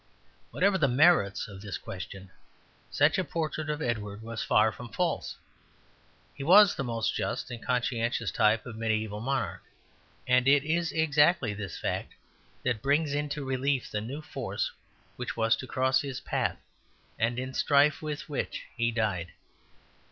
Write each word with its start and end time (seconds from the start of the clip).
Whatever 0.49 0.79
the 0.79 0.87
merits 0.87 1.47
of 1.47 1.61
this 1.61 1.77
question, 1.77 2.31
such 2.89 3.19
a 3.19 3.23
portrait 3.23 3.69
of 3.69 3.83
Edward 3.83 4.23
was 4.23 4.41
far 4.41 4.71
from 4.71 4.89
false. 4.89 5.37
He 6.33 6.43
was 6.43 6.73
the 6.73 6.83
most 6.83 7.13
just 7.13 7.51
and 7.51 7.63
conscientious 7.63 8.31
type 8.31 8.65
of 8.65 8.75
mediæval 8.77 9.21
monarch; 9.21 9.61
and 10.25 10.47
it 10.47 10.63
is 10.63 10.91
exactly 10.91 11.53
this 11.53 11.77
fact 11.77 12.15
that 12.63 12.81
brings 12.81 13.13
into 13.13 13.45
relief 13.45 13.91
the 13.91 14.01
new 14.01 14.23
force 14.23 14.71
which 15.17 15.37
was 15.37 15.55
to 15.57 15.67
cross 15.67 16.01
his 16.01 16.19
path 16.21 16.57
and 17.19 17.37
in 17.37 17.53
strife 17.53 18.01
with 18.01 18.27
which 18.27 18.63
he 18.75 18.91
died. 18.91 19.31